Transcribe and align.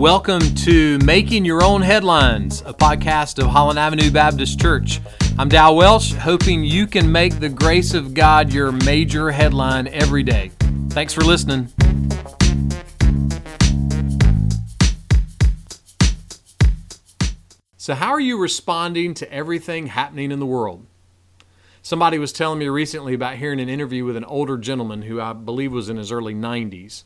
Welcome 0.00 0.40
to 0.54 0.96
Making 1.04 1.44
Your 1.44 1.62
Own 1.62 1.82
Headlines, 1.82 2.62
a 2.64 2.72
podcast 2.72 3.38
of 3.38 3.50
Holland 3.50 3.78
Avenue 3.78 4.10
Baptist 4.10 4.58
Church. 4.58 4.98
I'm 5.38 5.50
Dow 5.50 5.74
Welsh, 5.74 6.14
hoping 6.14 6.64
you 6.64 6.86
can 6.86 7.12
make 7.12 7.38
the 7.38 7.50
grace 7.50 7.92
of 7.92 8.14
God 8.14 8.50
your 8.50 8.72
major 8.72 9.30
headline 9.30 9.88
every 9.88 10.22
day. 10.22 10.52
Thanks 10.88 11.12
for 11.12 11.20
listening. 11.20 11.68
So, 17.76 17.94
how 17.94 18.08
are 18.08 18.20
you 18.20 18.38
responding 18.38 19.12
to 19.12 19.30
everything 19.30 19.88
happening 19.88 20.32
in 20.32 20.40
the 20.40 20.46
world? 20.46 20.86
Somebody 21.82 22.18
was 22.18 22.32
telling 22.32 22.58
me 22.58 22.68
recently 22.68 23.12
about 23.12 23.36
hearing 23.36 23.60
an 23.60 23.68
interview 23.68 24.06
with 24.06 24.16
an 24.16 24.24
older 24.24 24.56
gentleman 24.56 25.02
who 25.02 25.20
I 25.20 25.34
believe 25.34 25.72
was 25.72 25.90
in 25.90 25.98
his 25.98 26.10
early 26.10 26.34
90s. 26.34 27.04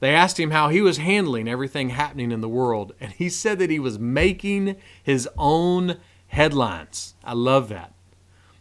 They 0.00 0.14
asked 0.14 0.38
him 0.38 0.50
how 0.50 0.68
he 0.68 0.82
was 0.82 0.98
handling 0.98 1.48
everything 1.48 1.90
happening 1.90 2.30
in 2.30 2.40
the 2.40 2.48
world, 2.48 2.92
and 3.00 3.12
he 3.12 3.28
said 3.28 3.58
that 3.58 3.70
he 3.70 3.78
was 3.78 3.98
making 3.98 4.76
his 5.02 5.28
own 5.38 5.96
headlines. 6.28 7.14
I 7.24 7.32
love 7.32 7.68
that. 7.70 7.92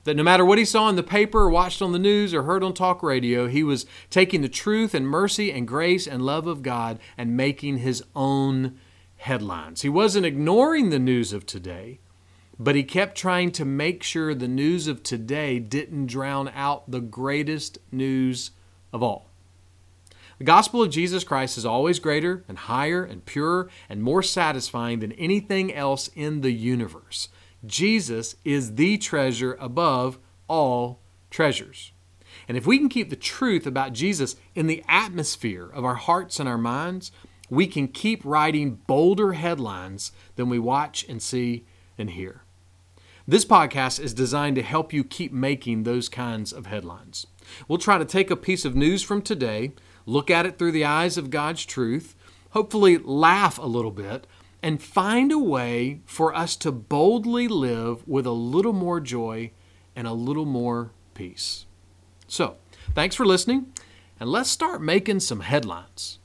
That 0.05 0.16
no 0.16 0.23
matter 0.23 0.45
what 0.45 0.59
he 0.59 0.66
saw 0.66 0.88
in 0.88 0.95
the 0.95 1.03
paper, 1.03 1.49
watched 1.49 1.81
on 1.81 1.91
the 1.91 1.99
news, 1.99 2.34
or 2.34 2.43
heard 2.43 2.63
on 2.63 2.73
talk 2.73 3.02
radio, 3.02 3.48
he 3.48 3.63
was 3.63 3.85
taking 4.09 4.41
the 4.41 4.48
truth 4.48 4.93
and 4.93 5.07
mercy 5.07 5.52
and 5.52 5.67
grace 5.67 6.07
and 6.07 6.21
love 6.23 6.48
of 6.48 6.62
God 6.62 6.99
and 7.17 7.35
making 7.35 7.79
his 7.79 8.04
own 8.15 8.77
headlines. 9.17 9.81
He 9.81 9.90
wasn't 9.90 10.26
ignoring 10.26 10.90
the 10.90 10.99
news 10.99 11.34
of 11.34 11.45
today, 11.45 11.99
but 12.59 12.76
he 12.76 12.84
kept 12.84 13.17
trying 13.17 13.52
to 13.54 13.65
make 13.65 14.04
sure 14.04 14.34
the 14.34 14.48
news 14.48 14.88
of 14.88 15.02
today 15.04 15.59
didn't 15.59 16.05
drown 16.05 16.49
out 16.54 16.90
the 16.90 17.02
greatest 17.02 17.79
news 17.91 18.52
of 18.93 19.02
all. 19.02 19.31
The 20.38 20.44
gospel 20.44 20.84
of 20.84 20.89
Jesus 20.91 21.23
Christ 21.23 21.57
is 21.57 21.66
always 21.66 21.99
greater 21.99 22.43
and 22.48 22.57
higher 22.57 23.04
and 23.04 23.26
purer 23.26 23.70
and 23.87 24.04
more 24.04 24.21
satisfying 24.21 24.99
than 24.99 25.13
anything 25.13 25.73
else 25.73 26.09
in 26.13 26.41
the 26.41 26.51
universe. 26.51 27.29
Jesus 27.65 28.35
is 28.43 28.76
the 28.76 28.98
treasure 28.98 29.57
above 29.59 30.20
all 30.48 30.99
treasures. 31.29 31.93
And 32.48 32.57
if 32.57 32.68
we 32.68 32.77
can 32.77 32.90
keep 32.90 33.09
the 33.09 33.15
truth 33.15 33.65
about 33.65 33.93
Jesus 33.93 34.35
in 34.54 34.68
the 34.68 34.84
atmosphere 34.90 35.70
of 35.74 35.85
our 35.85 35.96
hearts 35.96 36.40
and 36.40 36.49
our 36.49 36.57
minds, 36.57 37.12
we 37.49 37.65
can 37.65 37.87
keep 37.87 38.21
writing 38.26 38.81
bolder 38.87 39.34
headlines 39.34 40.12
than 40.35 40.49
we 40.49 40.59
watch 40.59 41.05
and 41.07 41.21
see 41.21 41.65
and 41.98 42.12
hear. 42.12 42.41
This 43.27 43.46
podcast 43.46 43.99
is 43.99 44.13
designed 44.13 44.55
to 44.57 44.63
help 44.63 44.93
you 44.93 45.04
keep 45.04 45.31
making 45.31 45.84
those 45.84 46.09
kinds 46.09 46.52
of 46.52 46.68
headlines. 46.68 47.26
We'll 47.68 47.77
try 47.77 47.98
to 47.98 48.05
take 48.05 48.32
a 48.32 48.35
piece 48.35 48.65
of 48.65 48.76
news 48.76 49.04
from 49.04 49.21
today, 49.21 49.74
look 50.05 50.29
at 50.29 50.46
it 50.46 50.57
through 50.57 50.71
the 50.71 50.85
eyes 50.85 51.18
of 51.18 51.29
God's 51.29 51.65
truth, 51.65 52.15
hopefully 52.52 52.98
laugh 52.98 53.57
a 53.57 53.65
little 53.65 53.91
bit, 53.91 54.27
and 54.62 54.82
find 54.82 55.32
a 55.32 55.40
way 55.40 56.02
for 56.05 56.34
us 56.34 56.55
to 56.57 56.71
boldly 56.71 57.48
live 57.48 58.07
with 58.07 58.26
a 58.26 58.32
little 58.32 58.74
more 58.74 58.99
joy 58.99 59.52
and 59.96 60.07
a 60.07 60.13
little 60.13 60.46
more 60.46 60.91
peace. 61.13 61.65
So, 62.27 62.57
thanks 62.93 63.15
for 63.15 63.26
listening, 63.26 63.71
and 64.19 64.30
let's 64.30 64.50
start 64.50 64.81
making 64.81 65.19
some 65.19 65.41
headlines. 65.41 66.19